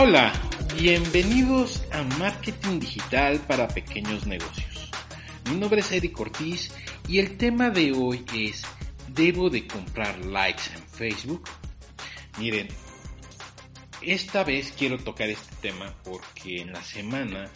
Hola, 0.00 0.32
bienvenidos 0.80 1.82
a 1.90 2.04
Marketing 2.04 2.78
Digital 2.78 3.40
para 3.48 3.66
Pequeños 3.66 4.28
Negocios. 4.28 4.92
Mi 5.50 5.56
nombre 5.56 5.80
es 5.80 5.90
Eric 5.90 6.20
Ortiz 6.20 6.70
y 7.08 7.18
el 7.18 7.36
tema 7.36 7.70
de 7.70 7.90
hoy 7.90 8.24
es 8.32 8.62
¿Debo 9.08 9.50
de 9.50 9.66
comprar 9.66 10.24
likes 10.24 10.70
en 10.72 10.84
Facebook? 10.84 11.48
Miren, 12.38 12.68
esta 14.00 14.44
vez 14.44 14.72
quiero 14.78 14.98
tocar 14.98 15.30
este 15.30 15.56
tema 15.60 15.92
porque 16.04 16.60
en 16.60 16.72
la 16.72 16.84
semana 16.84 17.50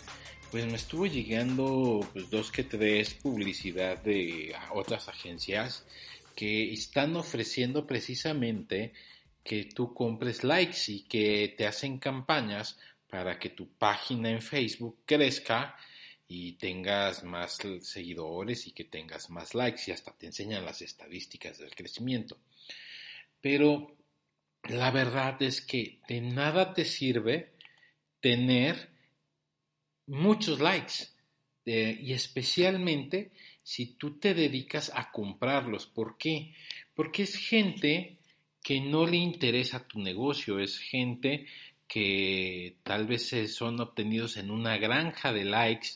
pues 0.51 0.67
me 0.67 0.75
estuvo 0.75 1.07
llegando 1.07 2.01
pues, 2.13 2.29
dos 2.29 2.51
que 2.51 2.65
tres 2.65 3.15
publicidad 3.15 4.03
de 4.03 4.53
otras 4.75 5.09
agencias 5.09 5.87
que 6.35 6.73
están 6.73 7.15
ofreciendo 7.15 7.87
precisamente 7.87 8.93
que 9.43 9.65
tú 9.65 9.93
compres 9.93 10.45
likes 10.45 10.89
y 10.89 11.03
que 11.05 11.55
te 11.57 11.67
hacen 11.67 11.99
campañas 11.99 12.79
para 13.09 13.39
que 13.39 13.51
tu 13.51 13.69
página 13.75 14.31
en 14.31 14.41
Facebook 14.41 15.01
crezca 15.05 15.77
y 16.27 16.53
tengas 16.53 17.25
más 17.25 17.59
seguidores 17.81 18.67
y 18.67 18.73
que 18.73 18.85
tengas 18.85 19.29
más 19.29 19.55
likes 19.55 19.83
y 19.87 19.91
hasta 19.91 20.17
te 20.17 20.27
enseñan 20.27 20.65
las 20.65 20.81
estadísticas 20.81 21.59
del 21.59 21.75
crecimiento. 21.75 22.39
Pero 23.41 23.97
la 24.65 24.91
verdad 24.91 25.43
es 25.43 25.61
que 25.61 26.01
de 26.09 26.21
nada 26.21 26.73
te 26.73 26.85
sirve 26.85 27.53
tener 28.21 28.91
muchos 30.07 30.61
likes 30.61 31.09
y 31.65 32.13
especialmente 32.13 33.33
si 33.63 33.95
tú 33.95 34.19
te 34.19 34.35
dedicas 34.35 34.91
a 34.95 35.11
comprarlos. 35.11 35.87
¿Por 35.87 36.17
qué? 36.17 36.55
Porque 36.95 37.25
es 37.25 37.37
gente 37.37 38.19
que 38.63 38.81
no 38.81 39.07
le 39.07 39.17
interesa 39.17 39.87
tu 39.87 39.99
negocio, 40.01 40.59
es 40.59 40.79
gente 40.79 41.47
que 41.89 42.77
tal 42.85 43.07
vez 43.07 43.35
son 43.55 43.81
obtenidos 43.81 44.37
en 44.37 44.51
una 44.51 44.79
granja 44.79 45.33
de 45.33 45.45
likes 45.45 45.89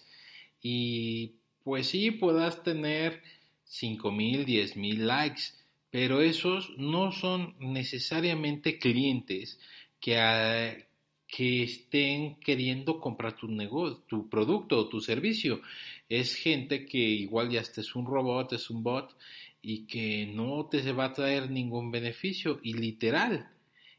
y 0.61 1.37
pues 1.65 1.89
sí 1.89 2.11
puedas 2.11 2.63
tener 2.63 3.23
5 3.65 4.13
mil, 4.13 4.45
10 4.45 4.77
mil 4.77 5.07
likes, 5.07 5.43
pero 5.91 6.21
esos 6.21 6.77
no 6.77 7.13
son 7.13 7.55
necesariamente 7.59 8.79
clientes 8.79 9.59
que, 10.01 10.19
ah, 10.19 10.77
que 11.27 11.63
estén 11.63 12.37
queriendo 12.41 13.01
comprar 13.01 13.37
tu 13.37 13.49
negocio, 13.49 14.03
tu 14.07 14.29
producto 14.29 14.79
o 14.79 14.89
tu 14.89 15.01
servicio. 15.01 15.61
Es 16.09 16.35
gente 16.35 16.87
que 16.87 16.99
igual 16.99 17.51
ya 17.51 17.61
este 17.61 17.81
es 17.81 17.95
un 17.97 18.07
robot, 18.07 18.53
es 18.53 18.71
un 18.71 18.83
bot 18.83 19.17
y 19.69 19.85
que 19.85 20.31
no 20.33 20.69
te 20.71 20.93
va 20.93 21.07
a 21.07 21.13
traer 21.13 21.51
ningún 21.51 21.91
beneficio 21.91 22.61
y 22.63 22.75
literal, 22.75 23.51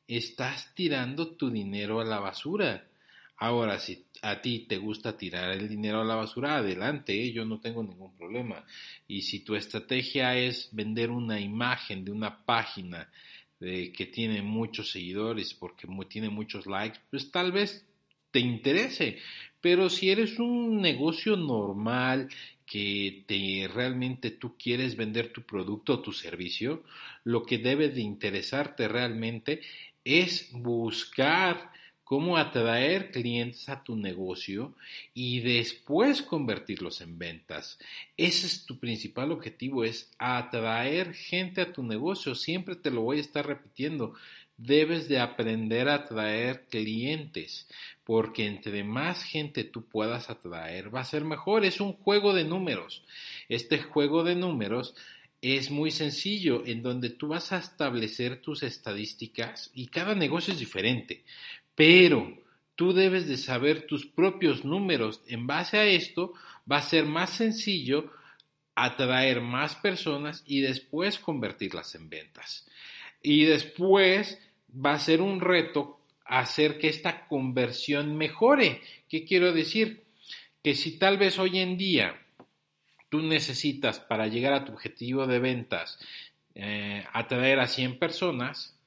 estás 0.08 0.74
tirando 0.74 1.36
tu 1.36 1.50
dinero 1.50 2.00
a 2.00 2.06
la 2.06 2.22
basura. 2.22 2.88
Ahora, 3.36 3.78
si 3.78 4.06
a 4.22 4.40
ti 4.40 4.60
te 4.60 4.78
gusta 4.78 5.18
tirar 5.18 5.52
el 5.52 5.68
dinero 5.68 6.00
a 6.00 6.06
la 6.06 6.16
basura, 6.16 6.56
adelante, 6.56 7.34
yo 7.34 7.44
no 7.44 7.60
tengo 7.60 7.84
ningún 7.84 8.16
problema. 8.16 8.64
Y 9.10 9.24
si 9.24 9.42
tu 9.42 9.56
estrategia 9.56 10.38
es 10.38 10.70
vender 10.72 11.12
una 11.12 11.38
imagen 11.38 12.06
de 12.06 12.14
una 12.14 12.46
página 12.46 13.12
de 13.60 13.92
que 13.92 14.06
tiene 14.06 14.42
muchos 14.42 14.92
seguidores 14.92 15.54
porque 15.54 15.86
tiene 16.08 16.30
muchos 16.30 16.66
likes, 16.66 17.00
pues 17.10 17.30
tal 17.30 17.52
vez 17.52 17.86
te 18.32 18.40
interese. 18.40 19.18
Pero 19.62 19.90
si 19.90 20.10
eres 20.10 20.40
un 20.40 20.82
negocio 20.82 21.36
normal 21.36 22.30
que 22.66 23.24
te 23.28 23.68
realmente 23.74 24.32
tú 24.32 24.56
quieres 24.58 24.96
vender 24.96 25.32
tu 25.32 25.42
producto 25.44 25.94
o 25.94 26.02
tu 26.02 26.12
servicio, 26.12 26.84
lo 27.24 27.44
que 27.44 27.58
debe 27.58 27.90
de 27.90 28.02
interesarte 28.02 28.88
realmente 28.88 29.62
es 30.04 30.52
buscar 30.52 31.72
cómo 32.08 32.38
atraer 32.38 33.12
clientes 33.12 33.68
a 33.68 33.84
tu 33.84 33.98
negocio 33.98 34.74
y 35.14 35.42
después 35.42 36.22
convertirlos 36.22 37.02
en 37.02 37.18
ventas. 37.18 37.78
Ese 38.16 38.48
es 38.48 38.66
tu 38.66 38.80
principal 38.80 39.34
objetivo, 39.34 39.84
es 39.84 40.10
atraer 40.18 41.14
gente 41.14 41.60
a 41.60 41.74
tu 41.74 41.84
negocio. 41.84 42.34
Siempre 42.34 42.78
te 42.78 42.92
lo 42.92 43.02
voy 43.02 43.18
a 43.18 43.22
estar 43.22 43.46
repitiendo 43.46 44.14
debes 44.58 45.08
de 45.08 45.20
aprender 45.20 45.88
a 45.88 45.96
atraer 45.96 46.66
clientes, 46.70 47.68
porque 48.04 48.46
entre 48.48 48.84
más 48.84 49.24
gente 49.24 49.64
tú 49.64 49.88
puedas 49.88 50.30
atraer, 50.30 50.94
va 50.94 51.02
a 51.02 51.06
ser 51.06 51.24
mejor. 51.24 51.64
Es 51.64 51.80
un 51.80 51.94
juego 51.94 52.34
de 52.34 52.44
números. 52.44 53.04
Este 53.50 53.78
juego 53.82 54.24
de 54.24 54.36
números 54.36 54.96
es 55.42 55.70
muy 55.70 55.92
sencillo, 55.92 56.66
en 56.66 56.82
donde 56.82 57.12
tú 57.12 57.30
vas 57.30 57.52
a 57.52 57.60
establecer 57.60 58.42
tus 58.42 58.64
estadísticas 58.64 59.70
y 59.74 59.88
cada 59.88 60.16
negocio 60.16 60.54
es 60.54 60.60
diferente, 60.60 61.24
pero 61.76 62.36
tú 62.76 62.94
debes 62.94 63.28
de 63.28 63.38
saber 63.38 63.86
tus 63.86 64.08
propios 64.08 64.66
números. 64.66 65.22
En 65.28 65.46
base 65.46 65.78
a 65.78 65.86
esto, 65.86 66.34
va 66.70 66.78
a 66.78 66.82
ser 66.82 67.06
más 67.06 67.32
sencillo 67.32 68.12
atraer 68.76 69.42
más 69.42 69.76
personas 69.76 70.44
y 70.46 70.62
después 70.62 71.18
convertirlas 71.18 71.96
en 71.96 72.10
ventas. 72.10 72.68
Y 73.24 73.46
después 73.46 74.40
va 74.86 74.94
a 74.94 75.00
ser 75.00 75.22
un 75.22 75.42
reto 75.42 76.00
hacer 76.26 76.78
que 76.78 76.90
esta 76.90 77.28
conversión 77.28 78.18
mejore. 78.18 78.82
¿Qué 79.10 79.26
quiero 79.26 79.54
decir? 79.54 80.04
Que 80.64 80.76
si 80.76 80.98
tal 80.98 81.18
vez 81.18 81.40
hoy 81.40 81.60
en 81.60 81.78
día 81.78 82.20
tú 83.10 83.22
necesitas 83.22 84.00
para 84.00 84.28
llegar 84.28 84.54
a 84.54 84.66
tu 84.66 84.74
objetivo 84.74 85.26
de 85.26 85.40
ventas 85.40 85.98
eh, 86.56 87.06
atraer 87.14 87.60
a 87.60 87.68
100 87.68 88.00
personas, 88.00 88.78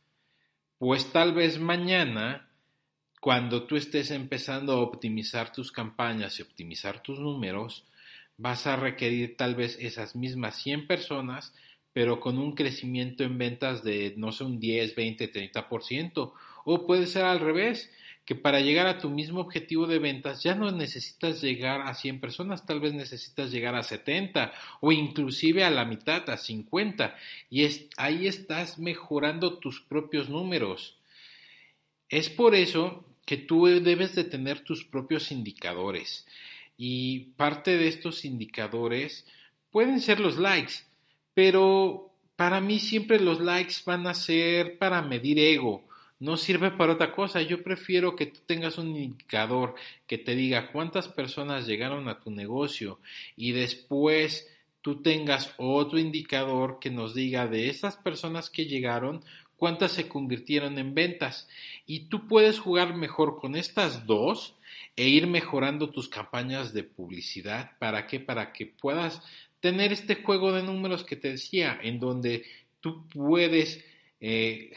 pues 0.78 1.12
tal 1.12 1.32
vez 1.32 1.58
mañana, 1.58 2.48
cuando 3.20 3.64
tú 3.64 3.76
estés 3.76 4.10
empezando 4.10 4.72
a 4.72 4.80
optimizar 4.80 5.52
tus 5.52 5.72
campañas 5.72 6.38
y 6.38 6.42
optimizar 6.42 7.02
tus 7.02 7.18
números, 7.18 7.84
vas 8.36 8.66
a 8.66 8.76
requerir 8.76 9.36
tal 9.36 9.54
vez 9.54 9.76
esas 9.80 10.16
mismas 10.16 10.56
100 10.56 10.86
personas 10.86 11.54
pero 11.92 12.20
con 12.20 12.38
un 12.38 12.52
crecimiento 12.52 13.24
en 13.24 13.38
ventas 13.38 13.82
de, 13.82 14.14
no 14.16 14.32
sé, 14.32 14.44
un 14.44 14.60
10, 14.60 14.94
20, 14.94 15.32
30%. 15.32 16.32
O 16.64 16.86
puede 16.86 17.06
ser 17.06 17.24
al 17.24 17.40
revés, 17.40 17.90
que 18.24 18.36
para 18.36 18.60
llegar 18.60 18.86
a 18.86 18.98
tu 18.98 19.10
mismo 19.10 19.40
objetivo 19.40 19.88
de 19.88 19.98
ventas 19.98 20.42
ya 20.42 20.54
no 20.54 20.70
necesitas 20.70 21.40
llegar 21.40 21.82
a 21.82 21.94
100 21.94 22.20
personas, 22.20 22.64
tal 22.64 22.78
vez 22.78 22.94
necesitas 22.94 23.50
llegar 23.50 23.74
a 23.74 23.82
70 23.82 24.52
o 24.80 24.92
inclusive 24.92 25.64
a 25.64 25.70
la 25.70 25.84
mitad, 25.84 26.28
a 26.30 26.36
50. 26.36 27.16
Y 27.48 27.64
es, 27.64 27.88
ahí 27.96 28.28
estás 28.28 28.78
mejorando 28.78 29.58
tus 29.58 29.80
propios 29.80 30.28
números. 30.28 30.96
Es 32.08 32.28
por 32.28 32.54
eso 32.54 33.04
que 33.24 33.36
tú 33.36 33.66
debes 33.66 34.14
de 34.14 34.24
tener 34.24 34.60
tus 34.60 34.84
propios 34.84 35.32
indicadores. 35.32 36.26
Y 36.76 37.30
parte 37.36 37.78
de 37.78 37.88
estos 37.88 38.24
indicadores 38.24 39.26
pueden 39.70 40.00
ser 40.00 40.20
los 40.20 40.38
likes 40.38 40.74
pero 41.40 42.12
para 42.36 42.60
mí 42.60 42.78
siempre 42.78 43.18
los 43.18 43.40
likes 43.40 43.76
van 43.86 44.06
a 44.06 44.12
ser 44.12 44.76
para 44.76 45.00
medir 45.00 45.38
ego, 45.38 45.88
no 46.18 46.36
sirve 46.36 46.70
para 46.70 46.92
otra 46.92 47.12
cosa. 47.12 47.40
Yo 47.40 47.62
prefiero 47.62 48.14
que 48.14 48.26
tú 48.26 48.40
tengas 48.44 48.76
un 48.76 48.94
indicador 48.94 49.74
que 50.06 50.18
te 50.18 50.34
diga 50.34 50.70
cuántas 50.70 51.08
personas 51.08 51.66
llegaron 51.66 52.10
a 52.10 52.20
tu 52.20 52.30
negocio 52.30 53.00
y 53.36 53.52
después 53.52 54.50
tú 54.82 55.00
tengas 55.00 55.54
otro 55.56 55.98
indicador 55.98 56.78
que 56.78 56.90
nos 56.90 57.14
diga 57.14 57.48
de 57.48 57.70
esas 57.70 57.96
personas 57.96 58.50
que 58.50 58.66
llegaron, 58.66 59.24
cuántas 59.56 59.92
se 59.92 60.08
convirtieron 60.08 60.76
en 60.76 60.94
ventas. 60.94 61.48
Y 61.86 62.00
tú 62.10 62.28
puedes 62.28 62.58
jugar 62.58 62.94
mejor 62.94 63.40
con 63.40 63.56
estas 63.56 64.04
dos 64.04 64.56
e 64.94 65.08
ir 65.08 65.26
mejorando 65.26 65.88
tus 65.88 66.10
campañas 66.10 66.74
de 66.74 66.84
publicidad. 66.84 67.78
¿Para 67.78 68.06
qué? 68.06 68.20
Para 68.20 68.52
que 68.52 68.66
puedas 68.66 69.22
tener 69.60 69.93
este 69.93 70.17
juego 70.17 70.52
de 70.52 70.62
números 70.62 71.05
que 71.05 71.17
te 71.17 71.32
decía, 71.32 71.79
en 71.82 72.00
donde 72.00 72.44
tú 72.81 73.06
puedes 73.08 73.84
eh, 74.20 74.73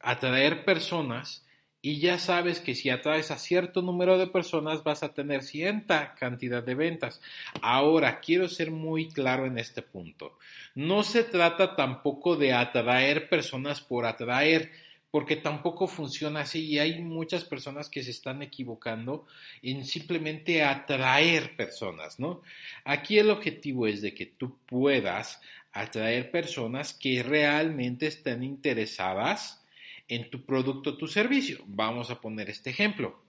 atraer 0.00 0.64
personas 0.64 1.44
y 1.80 2.00
ya 2.00 2.18
sabes 2.18 2.60
que 2.60 2.74
si 2.74 2.90
atraes 2.90 3.30
a 3.30 3.38
cierto 3.38 3.82
número 3.82 4.18
de 4.18 4.26
personas 4.26 4.82
vas 4.82 5.02
a 5.02 5.14
tener 5.14 5.42
cierta 5.42 6.14
cantidad 6.14 6.62
de 6.62 6.74
ventas. 6.74 7.20
Ahora, 7.62 8.20
quiero 8.20 8.48
ser 8.48 8.72
muy 8.72 9.08
claro 9.08 9.46
en 9.46 9.58
este 9.58 9.82
punto. 9.82 10.38
No 10.74 11.04
se 11.04 11.22
trata 11.22 11.76
tampoco 11.76 12.36
de 12.36 12.52
atraer 12.52 13.28
personas 13.28 13.80
por 13.80 14.06
atraer 14.06 14.72
porque 15.10 15.36
tampoco 15.36 15.86
funciona 15.86 16.40
así 16.40 16.66
y 16.66 16.78
hay 16.78 17.00
muchas 17.00 17.44
personas 17.44 17.88
que 17.88 18.02
se 18.02 18.10
están 18.10 18.42
equivocando 18.42 19.26
en 19.62 19.84
simplemente 19.84 20.62
atraer 20.62 21.56
personas, 21.56 22.18
¿no? 22.18 22.42
Aquí 22.84 23.18
el 23.18 23.30
objetivo 23.30 23.86
es 23.86 24.02
de 24.02 24.14
que 24.14 24.26
tú 24.26 24.58
puedas 24.66 25.40
atraer 25.72 26.30
personas 26.30 26.92
que 26.92 27.22
realmente 27.22 28.06
estén 28.06 28.42
interesadas 28.42 29.64
en 30.08 30.30
tu 30.30 30.44
producto 30.44 30.90
o 30.90 30.96
tu 30.96 31.06
servicio. 31.06 31.62
Vamos 31.66 32.10
a 32.10 32.20
poner 32.20 32.50
este 32.50 32.70
ejemplo. 32.70 33.22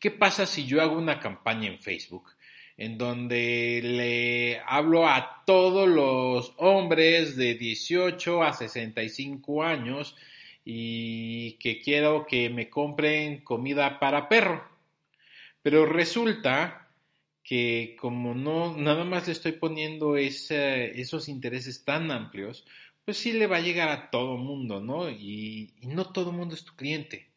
¿Qué 0.00 0.10
pasa 0.10 0.46
si 0.46 0.66
yo 0.66 0.82
hago 0.82 0.96
una 0.98 1.20
campaña 1.20 1.68
en 1.68 1.80
Facebook 1.80 2.30
en 2.76 2.98
donde 2.98 3.80
le 3.82 4.60
hablo 4.66 5.08
a 5.08 5.42
todos 5.46 5.88
los 5.88 6.52
hombres 6.58 7.36
de 7.36 7.54
18 7.54 8.42
a 8.42 8.52
65 8.52 9.62
años 9.62 10.14
y 10.68 11.52
que 11.60 11.80
quiero 11.80 12.26
que 12.26 12.50
me 12.50 12.68
compren 12.68 13.42
comida 13.44 14.00
para 14.00 14.28
perro. 14.28 14.68
Pero 15.62 15.86
resulta 15.86 16.88
que 17.44 17.96
como 18.00 18.34
no 18.34 18.76
nada 18.76 19.04
más 19.04 19.28
le 19.28 19.32
estoy 19.32 19.52
poniendo 19.52 20.16
esos 20.16 21.28
intereses 21.28 21.84
tan 21.84 22.10
amplios, 22.10 22.66
pues 23.04 23.16
sí 23.16 23.32
le 23.32 23.46
va 23.46 23.58
a 23.58 23.60
llegar 23.60 23.88
a 23.88 24.10
todo 24.10 24.36
mundo, 24.36 24.80
¿no? 24.80 25.08
Y, 25.08 25.72
y 25.80 25.86
no 25.86 26.12
todo 26.12 26.32
mundo 26.32 26.56
es 26.56 26.64
tu 26.64 26.74
cliente. 26.74 27.28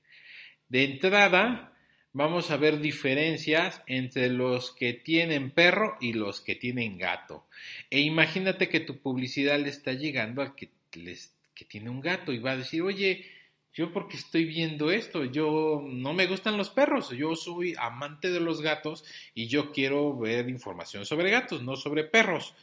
De 0.67 0.85
entrada, 0.85 1.73
vamos 2.13 2.49
a 2.49 2.57
ver 2.57 2.79
diferencias 2.79 3.83
entre 3.85 4.29
los 4.29 4.71
que 4.71 4.93
tienen 4.93 5.51
perro 5.51 5.97
y 6.01 6.13
los 6.13 6.41
que 6.41 6.55
tienen 6.55 6.97
gato. 6.97 7.45
E 7.91 7.99
imagínate 7.99 8.69
que 8.69 8.79
tu 8.79 8.97
publicidad 8.97 9.59
le 9.59 9.69
está 9.69 9.93
llegando 9.93 10.41
al 10.41 10.55
que, 10.55 10.71
les, 10.93 11.35
que 11.59 11.65
tiene 11.65 11.89
un 11.89 11.99
gato 11.99 12.31
y 12.31 12.39
va 12.39 12.51
a 12.51 12.57
decir, 12.57 12.81
oye, 12.81 13.25
yo 13.73 13.91
porque 13.91 14.15
estoy 14.15 14.45
viendo 14.45 14.91
esto, 14.91 15.25
yo 15.25 15.83
no 15.85 16.13
me 16.13 16.25
gustan 16.25 16.55
los 16.55 16.69
perros, 16.69 17.09
yo 17.09 17.35
soy 17.35 17.75
amante 17.77 18.31
de 18.31 18.39
los 18.39 18.61
gatos 18.61 19.03
y 19.35 19.47
yo 19.47 19.73
quiero 19.73 20.17
ver 20.17 20.47
información 20.47 21.05
sobre 21.05 21.29
gatos, 21.29 21.61
no 21.61 21.75
sobre 21.75 22.05
perros. 22.05 22.55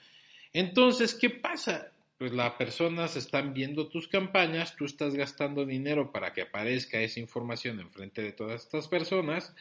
Entonces, 0.54 1.14
¿qué 1.14 1.28
pasa? 1.28 1.92
pues 2.18 2.32
las 2.32 2.54
personas 2.54 3.14
están 3.16 3.52
viendo 3.52 3.88
tus 3.88 4.08
campañas, 4.08 4.74
tú 4.74 4.86
estás 4.86 5.14
gastando 5.14 5.66
dinero 5.66 6.12
para 6.12 6.32
que 6.32 6.40
aparezca 6.42 6.98
esa 6.98 7.20
información 7.20 7.78
enfrente 7.78 8.22
de 8.22 8.32
todas 8.32 8.62
estas 8.62 8.88
personas, 8.88 9.54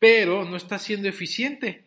pero 0.00 0.44
no 0.44 0.56
estás 0.56 0.82
siendo 0.82 1.08
eficiente. 1.08 1.84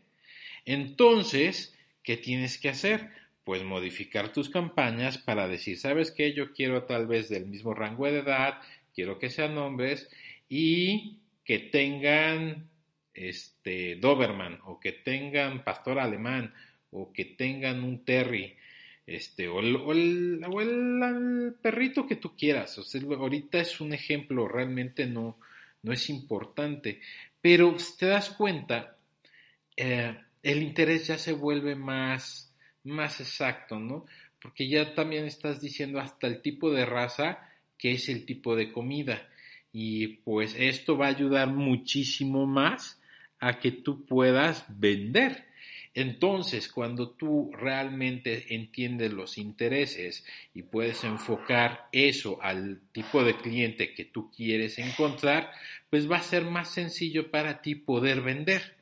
Entonces, 0.64 1.76
¿qué 2.04 2.16
tienes 2.16 2.58
que 2.58 2.70
hacer? 2.70 3.10
Pues 3.44 3.64
modificar 3.64 4.32
tus 4.32 4.50
campañas 4.50 5.18
para 5.18 5.48
decir, 5.48 5.78
¿sabes 5.78 6.12
qué? 6.12 6.34
Yo 6.34 6.54
quiero 6.54 6.84
tal 6.84 7.08
vez 7.08 7.30
del 7.30 7.46
mismo 7.46 7.74
rango 7.74 8.06
de 8.06 8.20
edad, 8.20 8.62
quiero 8.96 9.20
que 9.20 9.30
sean 9.30 9.58
hombres 9.58 10.10
y 10.48 11.20
que 11.44 11.60
tengan 11.60 12.70
este 13.14 13.96
Doberman 13.96 14.60
o 14.66 14.80
que 14.80 14.94
tengan 14.94 15.64
pastor 15.64 16.00
alemán 16.00 16.54
o 16.92 17.12
que 17.12 17.26
tengan 17.26 17.84
un 17.84 18.06
Terry 18.06 18.56
este, 19.06 19.50
o 19.50 19.60
el, 19.60 21.56
perrito 21.62 22.08
que 22.08 22.16
tú 22.16 22.36
quieras. 22.36 22.78
O 22.78 22.84
sea, 22.84 23.02
ahorita 23.02 23.60
es 23.60 23.82
un 23.82 23.94
ejemplo, 23.94 24.48
realmente 24.48 25.06
no, 25.06 25.40
no 25.82 25.94
es 25.94 26.10
importante. 26.10 27.02
Pero 27.42 27.76
te 27.98 28.08
das 28.08 28.30
cuenta, 28.32 28.98
eh, 29.76 30.18
el 30.42 30.64
interés 30.64 31.08
ya 31.08 31.18
se 31.18 31.34
vuelve 31.34 31.76
más, 31.76 32.53
más 32.84 33.20
exacto, 33.22 33.80
¿no? 33.80 34.06
Porque 34.42 34.68
ya 34.68 34.94
también 34.94 35.26
estás 35.26 35.62
diciendo 35.62 36.00
hasta 36.00 36.28
el 36.28 36.42
tipo 36.42 36.72
de 36.72 36.86
raza 36.86 37.50
que 37.78 37.92
es 37.92 38.10
el 38.10 38.26
tipo 38.26 38.56
de 38.56 38.72
comida. 38.72 39.30
Y 39.72 40.08
pues 40.08 40.56
esto 40.58 40.98
va 40.98 41.08
a 41.08 41.10
ayudar 41.10 41.48
muchísimo 41.48 42.46
más 42.46 43.02
a 43.40 43.60
que 43.60 43.72
tú 43.72 44.06
puedas 44.06 44.66
vender. 44.70 45.46
Entonces, 45.96 46.70
cuando 46.70 47.12
tú 47.12 47.52
realmente 47.54 48.56
entiendes 48.56 49.14
los 49.14 49.38
intereses 49.38 50.26
y 50.54 50.64
puedes 50.64 51.04
enfocar 51.04 51.88
eso 51.92 52.42
al 52.42 52.82
tipo 52.92 53.24
de 53.24 53.36
cliente 53.38 53.94
que 53.94 54.06
tú 54.06 54.32
quieres 54.32 54.80
encontrar, 54.80 55.52
pues 55.90 56.10
va 56.10 56.18
a 56.18 56.24
ser 56.24 56.46
más 56.46 56.74
sencillo 56.74 57.30
para 57.30 57.62
ti 57.62 57.76
poder 57.76 58.22
vender. 58.22 58.76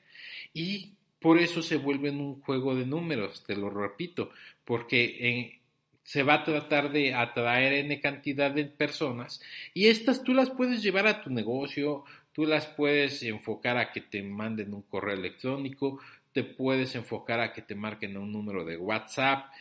Y 0.53 0.93
por 1.21 1.37
eso 1.37 1.61
se 1.61 1.77
vuelve 1.77 2.09
un 2.09 2.41
juego 2.41 2.75
de 2.75 2.85
números, 2.85 3.43
te 3.45 3.55
lo 3.55 3.69
repito, 3.69 4.31
porque 4.65 5.59
se 6.03 6.23
va 6.23 6.35
a 6.35 6.43
tratar 6.43 6.91
de 6.91 7.13
atraer 7.13 7.73
N 7.73 7.99
cantidad 8.01 8.49
de 8.49 8.65
personas 8.65 9.39
y 9.73 9.87
estas 9.87 10.23
tú 10.23 10.33
las 10.33 10.49
puedes 10.49 10.81
llevar 10.81 11.05
a 11.05 11.21
tu 11.21 11.29
negocio, 11.29 12.03
tú 12.33 12.45
las 12.45 12.65
puedes 12.65 13.21
enfocar 13.21 13.77
a 13.77 13.91
que 13.91 14.01
te 14.01 14.23
manden 14.23 14.73
un 14.73 14.81
correo 14.81 15.15
electrónico, 15.15 15.99
te 16.33 16.43
puedes 16.43 16.95
enfocar 16.95 17.39
a 17.39 17.53
que 17.53 17.61
te 17.61 17.75
marquen 17.75 18.17
un 18.17 18.31
número 18.31 18.65
de 18.65 18.77
WhatsApp. 18.77 19.51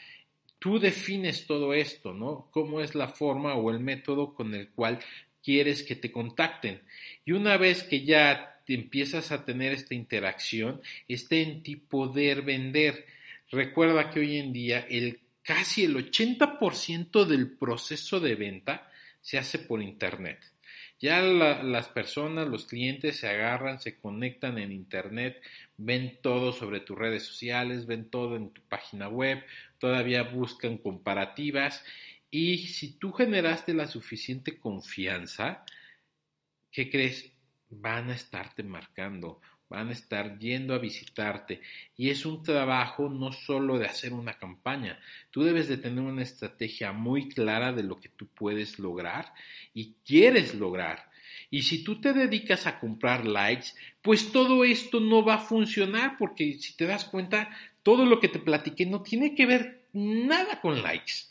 Tú 0.59 0.79
defines 0.79 1.47
todo 1.47 1.75
esto, 1.75 2.15
¿no? 2.15 2.49
¿Cómo 2.53 2.81
es 2.81 2.95
la 2.95 3.09
forma 3.09 3.55
o 3.55 3.71
el 3.71 3.81
método 3.81 4.35
con 4.35 4.55
el 4.55 4.69
cual 4.71 4.99
quieres 5.43 5.83
que 5.83 5.97
te 5.97 6.13
contacten? 6.13 6.81
Y 7.25 7.33
una 7.33 7.57
vez 7.57 7.83
que 7.83 8.05
ya 8.05 8.60
empiezas 8.75 9.33
a 9.33 9.45
tener 9.45 9.73
esta 9.73 9.95
interacción, 9.95 10.81
esté 11.09 11.43
en 11.43 11.63
ti 11.63 11.77
poder 11.77 12.43
vender. 12.43 13.07
Recuerda 13.51 14.11
que 14.11 14.21
hoy 14.21 14.39
en 14.39 14.53
día 14.53 14.87
el 14.89 15.21
casi 15.43 15.85
el 15.85 15.97
80% 15.97 17.25
del 17.25 17.51
proceso 17.51 18.21
de 18.21 18.35
venta 18.35 18.91
se 19.21 19.39
hace 19.39 19.59
por 19.59 19.83
internet. 19.83 20.39
Ya 21.01 21.23
las 21.23 21.89
personas, 21.89 22.49
los 22.49 22.67
clientes 22.67 23.17
se 23.17 23.29
agarran, 23.29 23.81
se 23.81 23.99
conectan 23.99 24.59
en 24.59 24.71
Internet, 24.71 25.41
ven 25.79 26.19
todo 26.23 26.53
sobre 26.53 26.81
tus 26.81 26.99
redes 26.99 27.23
sociales, 27.23 27.87
ven 27.87 28.11
todo 28.11 28.37
en 28.37 28.51
tu 28.51 28.61
página 28.69 29.09
web, 29.09 29.43
todavía 29.79 30.25
buscan 30.25 30.77
comparativas 30.77 31.83
y 32.31 32.67
si 32.69 32.99
tú 32.99 33.13
generaste 33.13 33.73
la 33.73 33.87
suficiente 33.87 34.59
confianza, 34.59 35.65
¿qué 36.71 36.91
crees? 36.91 37.33
Van 37.71 38.11
a 38.11 38.15
estarte 38.15 38.63
marcando, 38.63 39.41
van 39.71 39.89
a 39.89 39.93
estar 39.93 40.39
yendo 40.39 40.75
a 40.75 40.79
visitarte 40.79 41.61
y 41.97 42.11
es 42.11 42.27
un 42.27 42.43
trabajo 42.43 43.09
no 43.09 43.31
solo 43.31 43.79
de 43.79 43.87
hacer 43.87 44.13
una 44.13 44.35
campaña, 44.35 44.99
tú 45.31 45.45
debes 45.45 45.69
de 45.69 45.77
tener 45.77 46.03
una 46.03 46.23
estrategia 46.23 46.93
muy 46.93 47.29
clara 47.29 47.73
de 47.73 47.85
lo 47.85 48.01
que 48.01 48.09
tú 48.09 48.27
puedes 48.27 48.79
lograr 48.81 49.33
y 49.73 49.95
quieres 50.05 50.55
lograr. 50.55 51.09
Y 51.51 51.63
si 51.63 51.85
tú 51.85 52.01
te 52.01 52.13
dedicas 52.13 52.67
a 52.67 52.79
comprar 52.79 53.27
likes, 53.27 53.69
pues 54.03 54.33
todo 54.33 54.65
esto 54.65 55.01
no 55.01 55.25
va 55.25 55.35
a 55.35 55.39
funcionar 55.39 56.17
porque 56.19 56.55
si 56.55 56.77
te 56.77 56.87
das 56.87 57.05
cuenta, 57.05 57.51
todo 57.83 58.05
lo 58.05 58.21
que 58.21 58.29
te 58.29 58.41
platiqué 58.41 58.87
no 58.87 59.03
tiene 59.03 59.35
que 59.35 59.47
ver 59.47 59.85
nada 59.93 60.61
con 60.61 60.83
likes. 60.83 61.31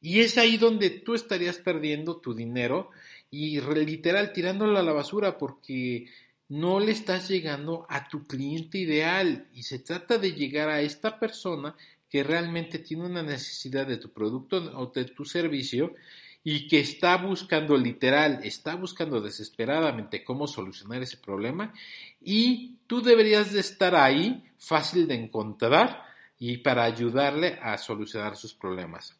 Y 0.00 0.20
es 0.20 0.38
ahí 0.38 0.58
donde 0.58 0.90
tú 0.90 1.14
estarías 1.14 1.58
perdiendo 1.58 2.20
tu 2.20 2.34
dinero 2.34 2.90
y 3.30 3.60
literal 3.60 4.32
tirándolo 4.32 4.78
a 4.78 4.82
la 4.82 4.92
basura 4.92 5.36
porque 5.38 6.06
no 6.48 6.80
le 6.80 6.92
estás 6.92 7.28
llegando 7.28 7.86
a 7.88 8.08
tu 8.08 8.26
cliente 8.26 8.78
ideal 8.78 9.48
y 9.52 9.64
se 9.64 9.78
trata 9.80 10.18
de 10.18 10.32
llegar 10.32 10.70
a 10.70 10.80
esta 10.80 11.18
persona 11.18 11.76
que 12.08 12.22
realmente 12.22 12.78
tiene 12.78 13.04
una 13.04 13.22
necesidad 13.22 13.86
de 13.86 13.98
tu 13.98 14.10
producto 14.10 14.56
o 14.78 14.86
de 14.86 15.04
tu 15.04 15.24
servicio 15.24 15.94
y 16.42 16.66
que 16.66 16.80
está 16.80 17.16
buscando 17.18 17.76
literal, 17.76 18.40
está 18.42 18.74
buscando 18.76 19.20
desesperadamente 19.20 20.24
cómo 20.24 20.46
solucionar 20.46 21.02
ese 21.02 21.18
problema 21.18 21.74
y 22.22 22.76
tú 22.86 23.02
deberías 23.02 23.52
de 23.52 23.60
estar 23.60 23.94
ahí, 23.94 24.42
fácil 24.56 25.06
de 25.06 25.16
encontrar 25.16 26.02
y 26.38 26.58
para 26.58 26.84
ayudarle 26.84 27.58
a 27.60 27.76
solucionar 27.76 28.36
sus 28.36 28.54
problemas. 28.54 29.18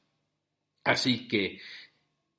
Así 0.84 1.28
que, 1.28 1.60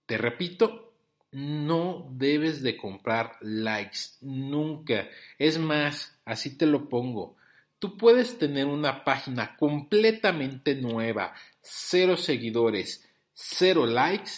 te 0.07 0.17
repito, 0.17 0.88
no 1.31 2.07
debes 2.11 2.61
de 2.61 2.77
comprar 2.77 3.37
likes, 3.41 3.99
nunca. 4.21 5.07
Es 5.37 5.57
más, 5.57 6.17
así 6.25 6.57
te 6.57 6.65
lo 6.65 6.89
pongo. 6.89 7.35
Tú 7.79 7.97
puedes 7.97 8.37
tener 8.37 8.65
una 8.65 9.03
página 9.03 9.55
completamente 9.55 10.75
nueva, 10.75 11.33
cero 11.61 12.17
seguidores, 12.17 13.07
cero 13.33 13.85
likes 13.85 14.31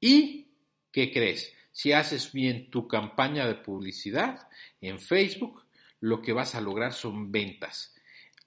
y, 0.00 0.48
¿qué 0.90 1.12
crees? 1.12 1.52
Si 1.72 1.92
haces 1.92 2.32
bien 2.32 2.70
tu 2.70 2.88
campaña 2.88 3.46
de 3.46 3.54
publicidad 3.54 4.48
en 4.80 4.98
Facebook, 4.98 5.64
lo 6.00 6.20
que 6.20 6.32
vas 6.32 6.54
a 6.54 6.60
lograr 6.60 6.92
son 6.92 7.30
ventas 7.30 7.94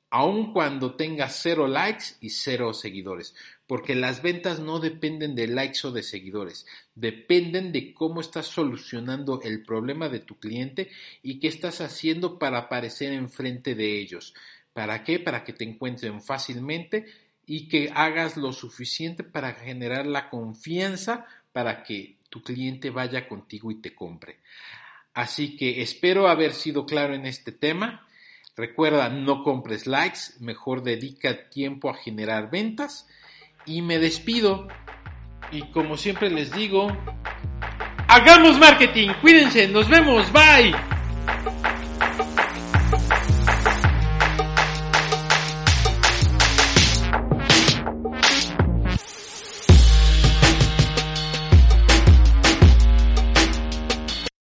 aun 0.09 0.53
cuando 0.53 0.95
tengas 0.95 1.39
cero 1.41 1.67
likes 1.67 2.15
y 2.21 2.29
cero 2.29 2.73
seguidores, 2.73 3.35
porque 3.65 3.95
las 3.95 4.21
ventas 4.21 4.59
no 4.59 4.79
dependen 4.79 5.35
de 5.35 5.47
likes 5.47 5.85
o 5.85 5.91
de 5.91 6.03
seguidores, 6.03 6.65
dependen 6.95 7.71
de 7.71 7.93
cómo 7.93 8.21
estás 8.21 8.47
solucionando 8.47 9.41
el 9.43 9.63
problema 9.63 10.07
de 10.07 10.19
tu 10.19 10.39
cliente 10.39 10.89
y 11.21 11.39
qué 11.39 11.47
estás 11.47 11.81
haciendo 11.81 12.39
para 12.39 12.59
aparecer 12.59 13.11
enfrente 13.11 13.75
de 13.75 13.99
ellos. 13.99 14.33
¿Para 14.73 15.03
qué? 15.03 15.19
Para 15.19 15.43
que 15.43 15.53
te 15.53 15.65
encuentren 15.65 16.21
fácilmente 16.21 17.05
y 17.45 17.67
que 17.67 17.91
hagas 17.93 18.37
lo 18.37 18.53
suficiente 18.53 19.23
para 19.23 19.53
generar 19.53 20.05
la 20.05 20.29
confianza 20.29 21.25
para 21.51 21.83
que 21.83 22.17
tu 22.29 22.43
cliente 22.43 22.89
vaya 22.89 23.27
contigo 23.27 23.71
y 23.71 23.81
te 23.81 23.95
compre. 23.95 24.39
Así 25.13 25.57
que 25.57 25.81
espero 25.81 26.27
haber 26.27 26.53
sido 26.53 26.85
claro 26.85 27.15
en 27.15 27.25
este 27.25 27.51
tema. 27.51 28.06
Recuerda, 28.57 29.09
no 29.09 29.43
compres 29.43 29.85
likes, 29.85 30.33
mejor 30.39 30.81
dedica 30.81 31.47
tiempo 31.49 31.91
a 31.91 31.93
generar 31.93 32.49
ventas. 32.49 33.07
Y 33.67 33.83
me 33.83 33.99
despido. 33.99 34.67
Y 35.51 35.61
como 35.71 35.95
siempre 35.95 36.31
les 36.31 36.51
digo, 36.51 36.87
hagamos 38.07 38.57
marketing, 38.57 39.09
cuídense, 39.21 39.67
nos 39.67 39.87
vemos, 39.87 40.25
bye. 40.33 40.73